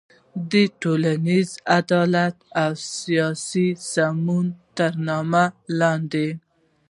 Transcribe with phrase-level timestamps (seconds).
[0.51, 1.49] د ټولنیز
[1.79, 4.45] عدالت او سیاسي سمون
[4.77, 5.43] تر نامه
[5.79, 6.27] لاندې